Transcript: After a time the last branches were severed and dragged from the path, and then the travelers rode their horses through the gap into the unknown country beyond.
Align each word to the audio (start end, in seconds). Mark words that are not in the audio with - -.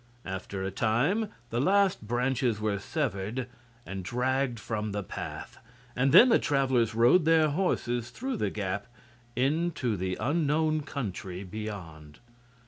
After 0.25 0.63
a 0.63 0.71
time 0.71 1.27
the 1.51 1.61
last 1.61 2.07
branches 2.07 2.59
were 2.59 2.79
severed 2.79 3.47
and 3.85 4.03
dragged 4.03 4.59
from 4.59 4.93
the 4.93 5.03
path, 5.03 5.59
and 5.95 6.11
then 6.11 6.29
the 6.29 6.39
travelers 6.39 6.95
rode 6.95 7.23
their 7.25 7.49
horses 7.49 8.09
through 8.09 8.37
the 8.37 8.49
gap 8.49 8.87
into 9.35 9.95
the 9.95 10.17
unknown 10.19 10.81
country 10.81 11.43
beyond. 11.43 12.17